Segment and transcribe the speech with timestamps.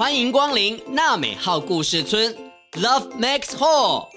[0.00, 2.34] 欢迎光临娜美号故事村
[2.72, 4.08] ，Love Max Hall。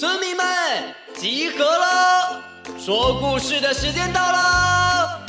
[0.00, 2.42] 村民们集合了，
[2.80, 5.28] 说故事的时间到了。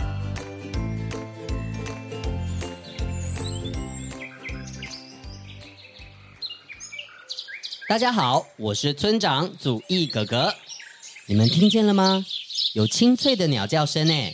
[7.90, 10.56] 大家好，我是村长祖义哥哥。
[11.26, 12.26] 你们听见了吗？
[12.72, 14.34] 有清脆的鸟叫声呢。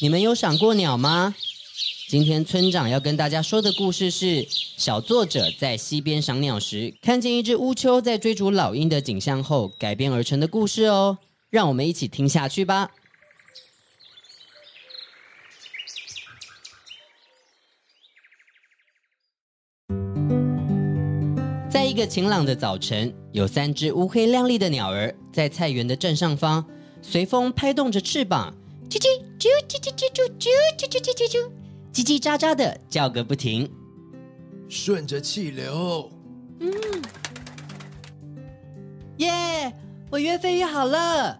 [0.00, 1.34] 你们有赏过鸟吗？
[2.06, 11.18] 今天村长要跟大家说的故事是小作者在溪边赏鸟时，看见一只乌秋在追逐老鹰的景象后改编而成的故事哦。
[11.48, 12.90] 让我们一起听下去吧。
[21.70, 26.64] 在一个晴朗的早晨，有三只乌黑亮丽的鸟儿在菜园的正上方，
[27.00, 28.54] 随风拍动着翅膀，
[28.90, 29.06] 叽叽
[29.38, 31.63] 啾啾啾啾啾啾啾啾啾啾。
[31.94, 33.70] 叽叽喳喳的叫个不停，
[34.68, 36.10] 顺着气流，
[36.58, 36.72] 嗯，
[39.18, 39.72] 耶！
[40.10, 41.38] 我越飞越好了，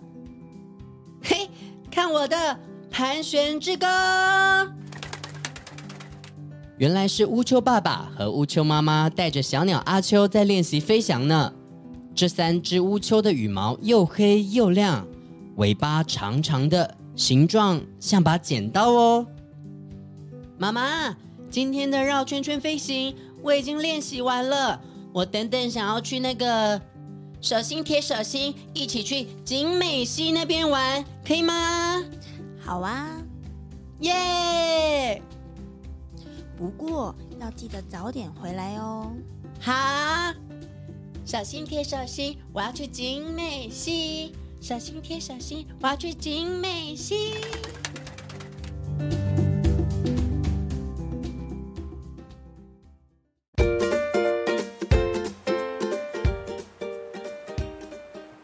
[1.24, 1.50] 嘿，
[1.90, 2.56] 看我的
[2.88, 3.86] 盘旋之歌！
[6.78, 11.52] 原来是乌秋爸爸和乌秋妈妈带着小鸟阿秋在练习飞翔呢。
[12.14, 15.04] 这三只乌秋的羽毛又黑又亮，
[15.56, 19.26] 尾巴长长的，形状像把剪刀哦。
[20.64, 21.14] 妈妈，
[21.50, 24.80] 今天的绕圈圈飞行我已经练习完了。
[25.12, 26.80] 我等等想要去那个
[27.42, 32.02] 手心贴手心，一起去景美溪那边玩，可以吗？
[32.58, 33.10] 好啊，
[34.00, 35.20] 耶！
[36.56, 39.12] 不过要记得早点回来哦。
[39.60, 40.32] 好，
[41.26, 44.32] 手心贴手心，我要去景美溪。
[44.62, 47.34] 手心贴手心，我要去景美溪。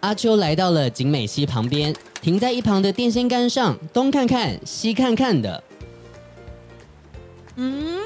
[0.00, 5.62] 阿秋来到了景美溪旁边，停在一旁的电线杆上，东看看，西看看的。
[7.56, 7.98] 嗯，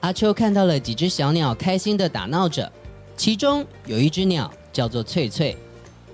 [0.00, 2.72] 阿秋看到了几只小鸟开心的打闹着，
[3.14, 5.54] 其中有一只鸟叫做翠翠。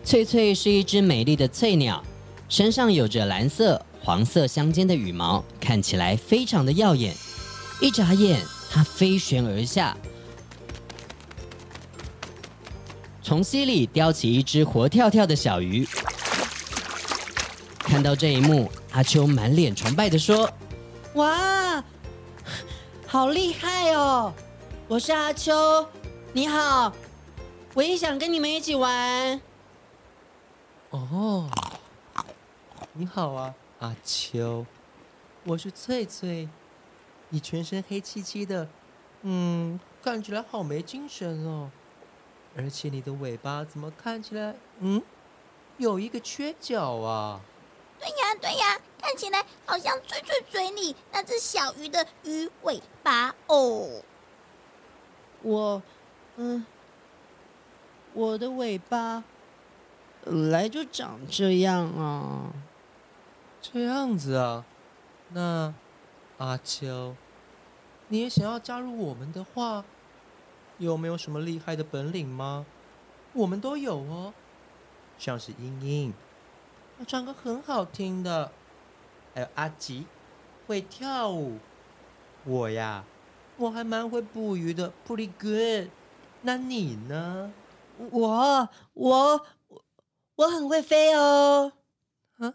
[0.02, 2.02] 翠翠是一只美丽的翠鸟，
[2.48, 7.14] 身上有着蓝色、黄色相间的羽毛，看起来非常的耀眼。
[7.80, 9.96] 一眨眼，它飞旋而下。
[13.22, 15.86] 从溪里叼起一只活跳跳的小鱼，
[17.78, 20.50] 看到这一幕，阿秋满脸崇拜地说
[21.14, 21.84] ：“哇，
[23.06, 24.32] 好厉害哦！
[24.88, 25.86] 我是阿秋，
[26.32, 26.92] 你好，
[27.74, 29.40] 我也想跟你们一起玩。”
[30.90, 31.48] 哦，
[32.94, 34.64] 你好啊，阿秋，
[35.44, 36.48] 我是翠翠，
[37.28, 38.66] 你全身黑漆漆的，
[39.22, 41.70] 嗯，看起来好没精神哦。
[42.62, 45.02] 而且你的尾巴怎么看起来，嗯，
[45.78, 47.40] 有一个缺角啊？
[47.98, 54.02] 对呀，对呀，看起来好像翠翠嘴里那只小鱼的鱼尾巴哦。
[55.42, 55.82] 我，
[56.36, 56.64] 嗯，
[58.12, 59.24] 我的尾巴
[60.24, 62.52] 本来就长这样啊。
[63.62, 64.64] 这样子啊？
[65.30, 65.72] 那
[66.38, 67.14] 阿秋，
[68.08, 69.84] 你也想要加入我们的话？
[70.80, 72.64] 有没有什么厉害的本领吗？
[73.34, 74.32] 我们都有哦，
[75.18, 76.14] 像是英英，
[77.06, 78.50] 唱歌很好听的，
[79.34, 80.06] 还有阿吉
[80.66, 81.58] 会跳舞。
[82.44, 83.04] 我呀，
[83.58, 85.90] 我还蛮会捕鱼的，pretty good。
[86.40, 87.52] 那你呢？
[88.10, 89.46] 我我
[90.36, 91.72] 我很会飞哦。
[92.38, 92.54] 啊？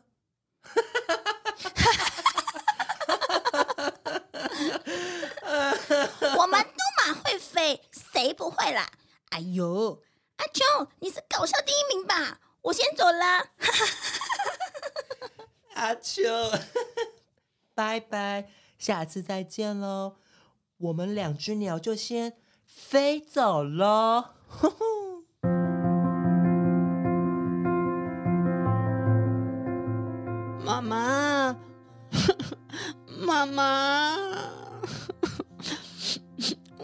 [6.38, 7.80] 我们都蛮会飞。
[8.25, 8.90] 谁不会啦？
[9.30, 10.02] 哎呦，
[10.38, 10.63] 阿秋，
[10.97, 12.40] 你是搞笑第一名吧？
[12.63, 13.52] 我先走了。
[15.75, 16.24] 阿秋，
[17.76, 18.49] 拜拜，
[18.79, 20.16] 下次再见喽。
[20.78, 22.35] 我们两只鸟就先
[22.66, 24.29] 飞走喽。
[30.66, 31.55] 妈妈，
[33.20, 34.17] 妈妈。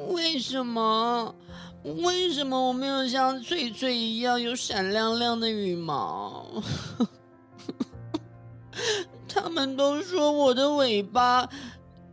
[0.08, 1.36] 为什么？
[1.84, 6.46] 为什么我没有像翠翠一样有闪亮亮的羽毛？
[9.28, 11.50] 他们都说我的尾巴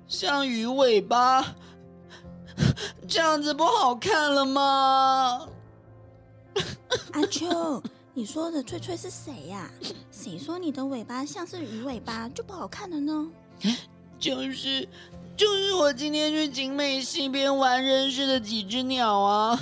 [0.06, 1.54] 像鱼尾巴，
[3.06, 5.46] 这样子不好看了吗？
[7.12, 7.82] 阿秋，
[8.14, 9.70] 你说的翠翠是谁呀？
[10.10, 13.30] 谁说你的尾巴像是鱼尾巴就不好看了呢？
[14.18, 14.88] 就是
[15.38, 19.56] 就是我今天去景美溪边玩认识的几只鸟啊，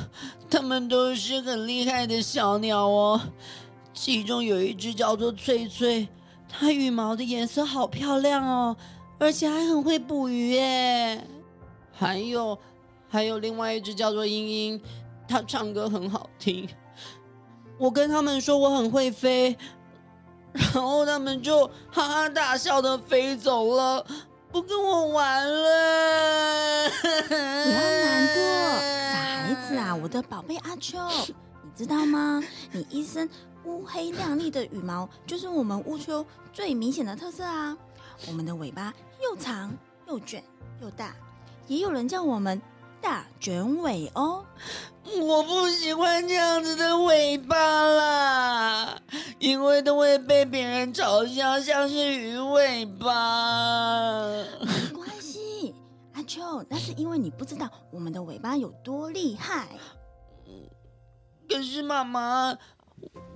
[0.48, 3.20] 它们都是很厉害的小鸟哦。
[3.92, 6.08] 其中有一只叫做翠翠，
[6.48, 8.74] 它羽毛的颜色好漂亮哦，
[9.18, 11.22] 而且还很会捕鱼耶。
[11.92, 12.58] 还有
[13.06, 14.80] 还有另外一只叫做英英，
[15.28, 16.66] 它唱歌很好听。
[17.76, 19.54] 我跟他们说我很会飞。
[20.54, 24.06] 然后他们就哈哈大笑的飞走了，
[24.56, 26.88] 不跟我玩了。
[27.28, 28.40] 不要难过，
[29.12, 30.96] 傻孩子啊，我的宝贝阿秋，
[31.62, 32.42] 你知道吗？
[32.72, 33.28] 你一身
[33.64, 36.24] 乌黑亮丽的羽毛，就是我们乌秋
[36.54, 37.76] 最明显的特色啊。
[38.26, 39.70] 我们的尾巴又长
[40.08, 40.42] 又卷
[40.80, 41.14] 又大，
[41.66, 42.58] 也有人叫我们。
[43.06, 44.44] 大卷尾哦，
[45.22, 49.00] 我不喜欢这样子的尾巴啦，
[49.38, 54.26] 因为都会被别人嘲笑像是鱼尾巴。
[54.60, 55.72] 没关系，
[56.14, 59.68] 阿秋，那是因为你不知道我们的尾巴有多厉害。
[61.48, 62.58] 可是妈妈。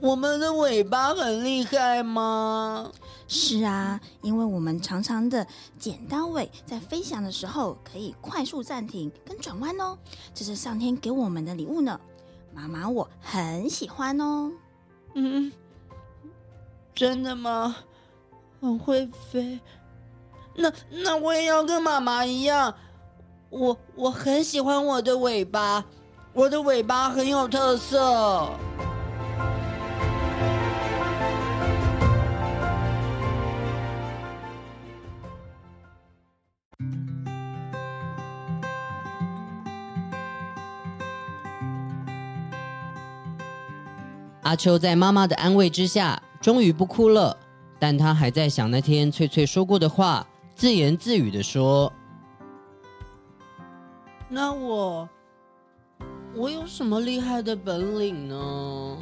[0.00, 2.90] 我们的尾巴很厉害吗？
[3.28, 5.46] 是啊，因为我们长长的
[5.78, 9.96] 剪刀尾在飞翔的时候可以快速暂停跟转弯哦，
[10.34, 12.00] 这是上天给我们的礼物呢。
[12.52, 14.50] 妈妈我很喜欢哦。
[15.14, 15.52] 嗯，
[16.94, 17.76] 真的吗？
[18.60, 19.60] 很会飞？
[20.56, 22.74] 那那我也要跟妈妈一样，
[23.50, 25.84] 我我很喜欢我的尾巴，
[26.32, 28.50] 我的尾巴很有特色。
[44.50, 47.38] 阿秋在妈妈的安慰之下，终于不哭了。
[47.78, 50.26] 但他还在想那天翠翠说过的话，
[50.56, 51.92] 自言自语的说
[54.28, 55.08] ：“那我，
[56.34, 58.98] 我有什么厉害的本领呢？”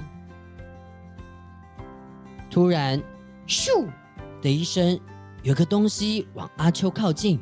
[2.50, 3.02] 突然，
[3.46, 3.86] 咻
[4.42, 5.00] 的一声，
[5.42, 7.40] 有个东西往阿秋靠近，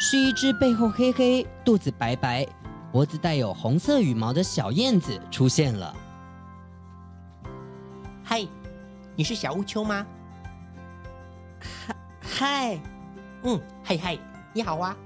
[0.00, 2.44] 是一只背后黑黑、肚子白白、
[2.90, 5.94] 脖子带有红色羽毛的小燕子出现了。
[8.26, 8.40] 嗨，
[9.14, 10.06] 你是小乌秋吗？
[11.60, 12.80] 嗨嗨，
[13.42, 14.18] 嗯，嗨嗨，
[14.54, 14.96] 你好啊，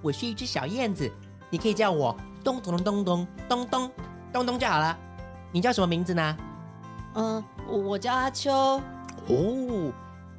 [0.00, 1.10] 我是一只小燕子，
[1.50, 3.90] 你可以叫我咚咚咚咚咚咚
[4.32, 4.96] 咚咚就好了。
[5.50, 6.36] 你叫什么名字呢？
[7.14, 8.52] 嗯，我叫阿秋。
[8.52, 9.92] 哦，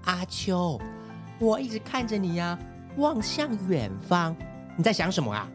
[0.05, 0.79] 阿秋，
[1.39, 2.57] 我一直看着你呀，
[2.95, 4.33] 望向远方，
[4.77, 5.45] 你在想什么啊？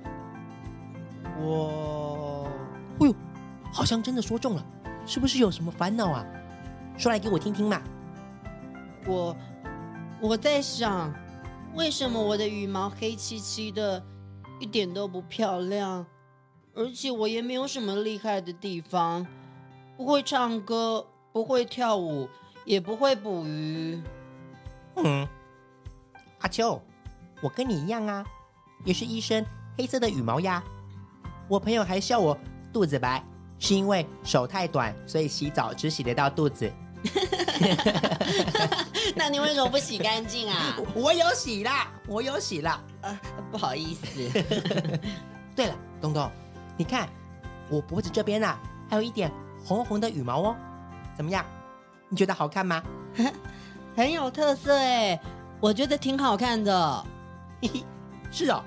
[1.39, 2.47] 我，
[3.01, 3.15] 哎呦，
[3.73, 4.63] 好像真的说中了，
[5.07, 6.23] 是不是有什么烦恼啊？
[6.97, 7.83] 说来给我听听嘛。
[9.07, 9.37] 我
[10.21, 11.13] 我在想，
[11.75, 14.03] 为什么我的羽毛黑漆漆的，
[14.61, 16.07] 一点都不漂亮，
[16.75, 19.27] 而且我也没有什么厉害的地方，
[19.97, 22.29] 不会唱歌，不会跳舞，
[22.65, 24.01] 也不会捕鱼。
[24.97, 25.29] 嗯，
[26.39, 26.81] 阿秋，
[27.43, 28.25] 我跟你一样啊，
[28.85, 29.45] 也是一身
[29.77, 30.63] 黑色的羽毛呀。
[31.49, 32.39] 我朋友还笑我
[32.73, 33.23] 肚子白，
[33.59, 36.73] 是因为手太短，所以洗澡只洗得到肚子。
[39.15, 40.77] 那你为什么不洗干净啊？
[40.95, 42.81] 我有洗啦，我有洗啦。
[43.03, 43.19] 呃，
[43.51, 44.05] 不好意思。
[45.55, 46.31] 对了，东东，
[46.77, 47.09] 你看
[47.69, 49.31] 我脖子这边啊，还有一点
[49.65, 50.57] 红红的羽毛哦，
[51.17, 51.45] 怎么样？
[52.09, 52.83] 你觉得好看吗？
[53.97, 55.19] 很有特色哎，
[55.61, 57.07] 我觉得挺好看的。
[57.63, 57.85] 嘿嘿，
[58.31, 58.63] 是哦，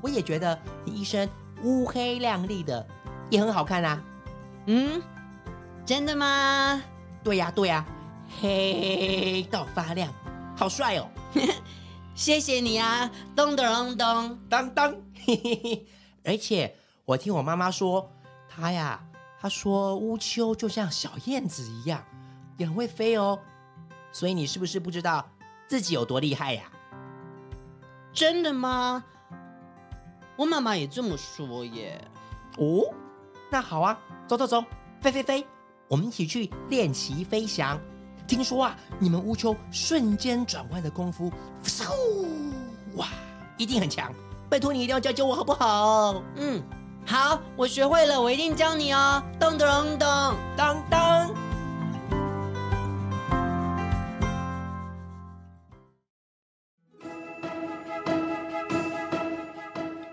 [0.00, 1.28] 我也觉得你一身
[1.62, 2.84] 乌黑亮丽的，
[3.28, 4.02] 也很好看啊。
[4.66, 5.02] 嗯，
[5.84, 6.82] 真的吗？
[7.26, 7.86] 对呀、啊、对呀、啊，
[8.40, 10.12] 黑到发亮，
[10.56, 11.08] 好帅哦！
[12.14, 14.92] 谢谢你啊，咚咚咚咚当当，
[15.24, 15.86] 嘿嘿嘿！
[16.24, 18.08] 而且我听我妈妈说，
[18.48, 19.04] 她呀，
[19.40, 22.00] 她说乌秋就像小燕子一样，
[22.58, 23.36] 也很会飞哦。
[24.12, 25.28] 所以你是不是不知道
[25.66, 26.62] 自己有多厉害呀？
[28.12, 29.04] 真的吗？
[30.36, 32.00] 我妈妈也这么说耶。
[32.58, 32.94] 哦，
[33.50, 34.64] 那好啊，走走走，
[35.00, 35.44] 飞飞飞！
[35.88, 37.78] 我们一起去练习飞翔。
[38.26, 41.30] 听说啊，你们乌秋瞬间转弯的功夫，
[41.62, 41.84] 嗖，
[42.96, 43.06] 哇，
[43.56, 44.12] 一定很强。
[44.50, 46.22] 拜托你一定要教教我好不好？
[46.36, 46.60] 嗯，
[47.04, 49.22] 好，我学会了，我一定教你哦。
[49.38, 51.34] 咚咚咚咚当当。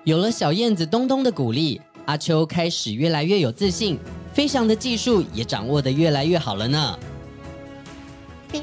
[0.04, 3.98] 有了小燕子东东的鼓励，阿秋开始越来越有自信。
[4.34, 7.00] 飞翔的技术也掌握的越来越好了呢。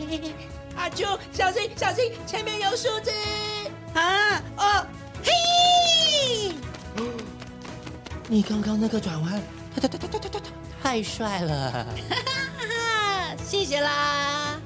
[0.77, 3.11] 阿秋，小心，小心，前面有树枝
[3.93, 4.43] 啊！
[4.57, 4.87] 哦，
[5.23, 6.53] 嘿！
[8.29, 9.43] 你刚刚那个转弯，
[9.75, 10.41] 太、太、太、太、太、太、太、
[10.83, 11.87] 太帅了！
[13.45, 14.59] 谢谢啦！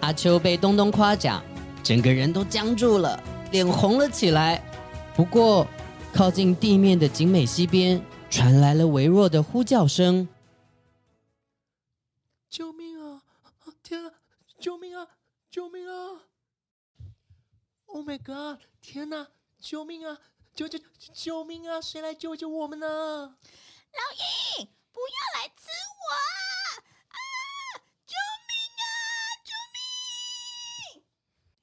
[0.00, 1.42] 阿秋被东东夸奖，
[1.82, 4.62] 整个人都僵住了，脸红了起来。
[5.14, 5.66] 不过，
[6.12, 8.00] 靠近地面的景美溪边。
[8.28, 10.28] 传来了微弱的呼叫声
[12.50, 13.22] ：“救命啊！
[13.82, 14.12] 天啊！
[14.58, 15.06] 救命啊！
[15.50, 16.22] 救命啊
[17.86, 18.60] ！Oh my god！
[18.80, 19.28] 天哪！
[19.58, 20.18] 救命啊！
[20.54, 20.78] 救救
[21.14, 21.80] 救命啊！
[21.80, 22.86] 谁来救救我们呢？
[22.86, 23.32] 老
[24.60, 25.70] 鹰，不要来吃
[26.02, 26.06] 我！
[27.08, 27.18] 啊！
[28.06, 28.14] 救
[28.48, 28.86] 命啊！
[29.44, 29.50] 救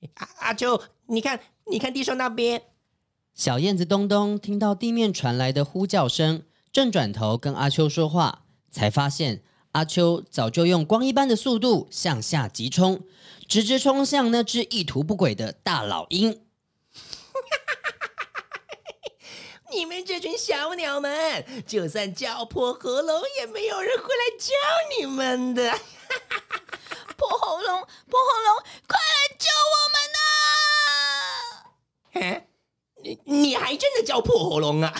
[0.09, 0.11] 命！
[0.15, 2.63] 阿阿秋，你看，你看地上那边。
[3.33, 13.03] 小燕子东东听到地面传来的呼叫声，正转头跟阿秋说话，才发现阿秋早就用光一般的速度向下急冲，
[13.47, 16.41] 直直冲向那只意图不轨的大老鹰。
[19.69, 24.51] 你们这群小鸟们，就算叫破喉咙，也没有人会来救
[24.99, 25.69] 你们的。
[27.15, 29.73] 破喉咙，破喉咙，快来救我
[32.17, 32.41] 们呐！
[33.03, 34.91] 你你还真的叫破喉咙啊！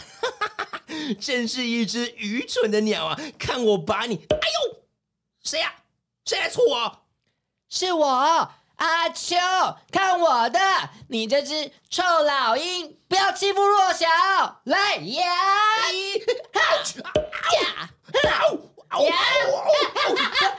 [1.19, 3.17] 真是一只愚蠢的鸟啊！
[3.37, 4.15] 看我把你……
[4.15, 4.83] 哎呦，
[5.43, 5.83] 谁呀、啊？
[6.25, 7.05] 谁来戳我？
[7.69, 8.07] 是我
[8.75, 9.35] 阿秋，
[9.91, 10.59] 看我的！
[11.09, 14.07] 你这只臭老鹰，不要欺负弱小！
[14.65, 15.25] 来呀！
[15.91, 16.61] 呀！
[17.53, 17.89] 呀！
[18.09, 18.17] 不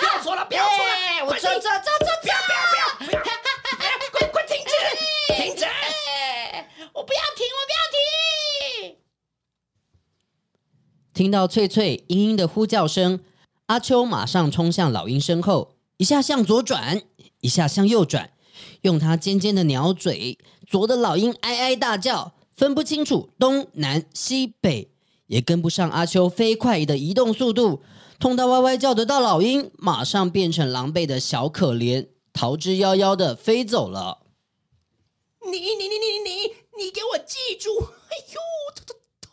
[0.04, 1.24] 要戳了，不要戳了！
[1.26, 2.06] 我戳戳戳戳！
[2.22, 2.58] 不要不要
[2.98, 3.98] 不要不要！
[4.12, 4.70] 快快停止！
[5.34, 5.64] 停止！
[6.92, 7.46] 我不要停！
[7.54, 8.98] 我不要停！
[11.14, 13.20] 听到脆脆嘤嘤的呼叫声，
[13.66, 17.02] 阿秋马上冲向老鹰身后，一下向左转，
[17.40, 18.32] 一下向右转，
[18.80, 24.90] 用它尖尖的鸟嘴啄得老鹰哀哀大叫，分不清楚东南西北，
[25.28, 27.80] 也跟不上阿秋飞快的移动速度。
[28.18, 34.22] 痛到歪歪叫的大老鹰，马上变成狼狈的小可怜，逃之夭夭的飞走了。
[35.46, 36.54] 你你你你你！
[36.76, 37.70] 你给我记住！
[37.80, 38.40] 哎呦，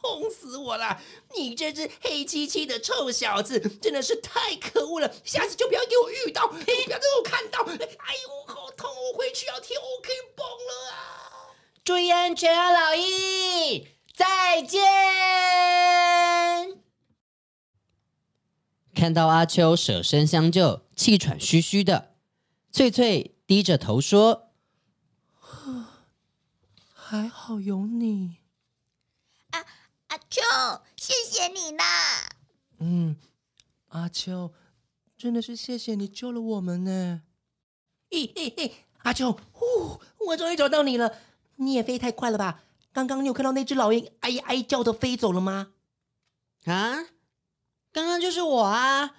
[0.02, 1.00] 痛死我了！
[1.36, 5.14] 你这只黑漆漆的臭小子，真的是太可恶了！
[5.24, 7.60] 下次就不要给我遇到，不要给我看到！
[7.64, 8.90] 哎呦，好痛！
[8.90, 11.54] 我回去要贴 OK 绷了啊！
[11.84, 13.88] 注意安全啊，老易！
[14.16, 14.82] 再见！
[18.96, 22.16] 看到阿秋舍身相救，气喘吁吁的，
[22.72, 24.50] 翠翠低着头说。
[26.94, 28.38] 还好有你，
[30.12, 30.42] 阿阿秋，
[30.98, 32.30] 谢谢你啦。
[32.80, 33.16] 嗯，
[33.88, 34.54] 阿秋，
[35.18, 37.22] 真的是谢谢你救了我们呢。
[38.10, 41.18] 咦咦咦，阿秋，呼，我终于找到你了。
[41.56, 42.62] 你也飞太快了吧？
[42.92, 45.72] 刚刚你有看到那只老鹰哀哀叫的飞走了吗？
[46.66, 47.06] 啊，
[47.94, 49.08] 刚刚就是我啊！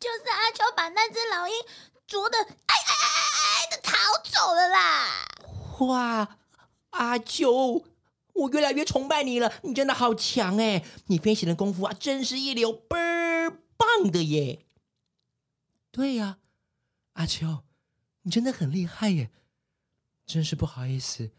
[0.00, 1.54] 就是阿秋把那只老鹰
[2.08, 3.14] 啄得哀哀哀
[3.60, 5.24] 哀的逃走了啦！
[5.86, 6.38] 哇，
[6.92, 7.84] 阿秋，
[8.32, 10.82] 我越来越崇拜你了，你真的好强哎！
[11.08, 14.64] 你飞行的功夫啊，真是一流，倍儿棒的耶！
[15.90, 16.38] 对呀，
[17.12, 17.64] 阿秋，
[18.22, 19.30] 你真的很厉害耶！
[20.24, 21.32] 真是不好意思，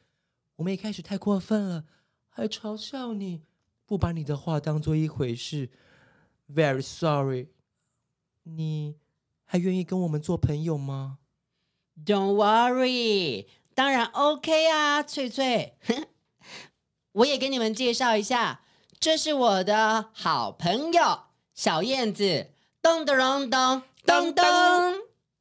[0.57, 1.85] 我们一开始太过分了，
[2.29, 3.43] 还嘲笑你，
[3.85, 5.71] 不把你的话当做一回事。
[6.47, 7.47] Very sorry，
[8.43, 8.97] 你
[9.43, 11.19] 还愿意跟我们做朋友吗
[12.05, 15.77] ？Don't worry，当然 OK 啊，翠翠。
[17.13, 18.61] 我也给你们介绍一下，
[18.99, 21.23] 这是我的好朋友
[21.55, 22.51] 小燕子，
[22.81, 24.45] 咚咚咚咚咚咚。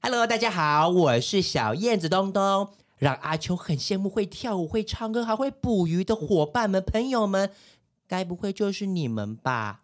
[0.00, 2.74] Hello，大家好，我是小燕子咚咚。
[2.98, 7.52] 让阿秋很羡慕会跳舞、会唱歌、还会捕鱼的伙伴们、朋友们，
[8.06, 9.82] 该不会就是你们吧？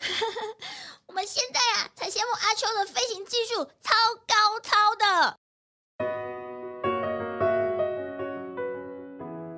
[1.06, 3.70] 我们现在啊，才羡慕阿秋的飞行技术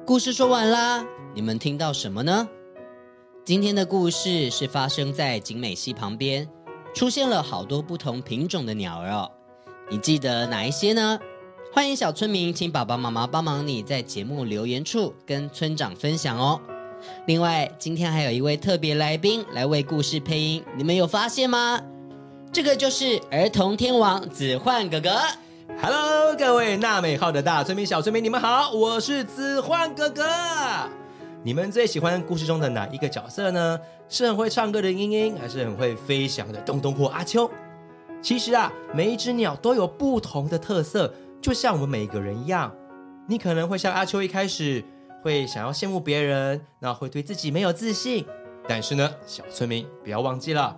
[0.07, 2.49] 故事说完啦，你们听到什么呢？
[3.45, 6.49] 今天的故事是发生在景美溪旁边，
[6.95, 9.29] 出现了好多不同品种的鸟儿哦。
[9.91, 11.19] 你记得哪一些呢？
[11.73, 16.61] 欢迎小村民，请爸爸妈妈帮忙你在节目留言处跟村长分享哦。
[17.27, 21.81] 另外，今天还有一位特别来宾来为故事配音，你们有发现吗？
[22.53, 25.11] 这个就是儿童天王子焕哥哥。
[25.79, 30.25] Hello，各位娜美号的大村民、小村民，你们好，我是子焕哥哥。
[31.43, 33.79] 你们最喜欢故事中的哪一个角色呢？
[34.09, 37.51] 是很会唱歌的莺莺，还是很会飞翔的东东或阿秋？
[38.23, 42.75] 其实啊，每一只鸟都有不同的特色，就像我们每一个人一样，
[43.29, 44.83] 你可能会像阿秋一开始
[45.23, 48.25] 会想要羡慕别人，那会对自己没有自信。
[48.67, 50.75] 但是呢，小村民不要忘记了，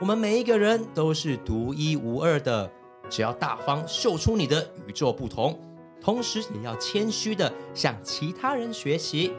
[0.00, 2.70] 我们每一个人都是独一无二的，
[3.08, 5.58] 只要大方秀出你的与众不同，
[6.00, 9.32] 同时也要谦虚的向其他人学习。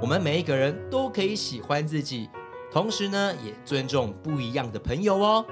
[0.00, 2.28] 我们每一个人都可以喜欢自己，
[2.70, 5.44] 同时呢，也尊重不一样的朋友哦。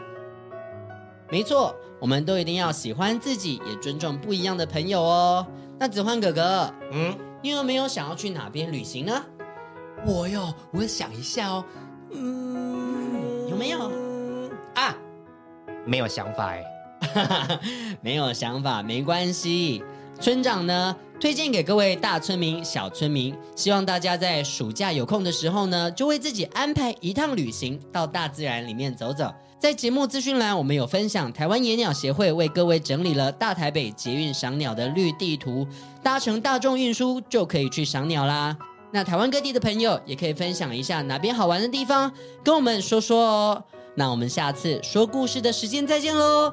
[1.31, 5.47] 没错，我们都一定要喜欢自己，也尊重不一样的朋友哦。
[5.79, 9.25] 那子欢哥哥，嗯，你有没有想要去哪边旅行呢？
[10.07, 11.65] 我哟，我想一下哦，
[12.11, 13.91] 嗯，有没有
[14.75, 14.95] 啊？
[15.87, 16.63] 没有想法哎，
[18.01, 19.83] 没有想法没关系。
[20.21, 29.33] 村长呢，推荐给各位大村民、小村民，希望大家在暑假有空的时候呢，就为自己安排一趟旅行，到大自然里面走走。
[29.59, 35.67] 在节目资讯栏，我们有分享台湾野鸟协会为各位整理了大台北捷运赏鸟的绿地图，
[36.03, 38.57] 搭乘大众运输就可以去赏鸟啦。
[38.93, 42.13] 那台湾各地的朋友也可以分享一下哪边好玩的地方，
[42.45, 43.65] 跟我们说说哦。
[43.97, 46.53] 那我们下次说故事的时间再见喽，